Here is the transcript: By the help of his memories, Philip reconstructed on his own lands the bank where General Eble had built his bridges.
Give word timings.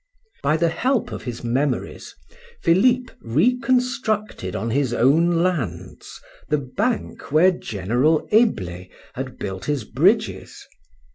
By 0.41 0.57
the 0.57 0.69
help 0.69 1.11
of 1.11 1.21
his 1.25 1.43
memories, 1.43 2.15
Philip 2.63 3.11
reconstructed 3.21 4.55
on 4.55 4.71
his 4.71 4.95
own 4.95 5.43
lands 5.43 6.19
the 6.49 6.57
bank 6.57 7.31
where 7.31 7.51
General 7.51 8.27
Eble 8.31 8.85
had 9.13 9.37
built 9.37 9.65
his 9.65 9.83
bridges. 9.83 10.65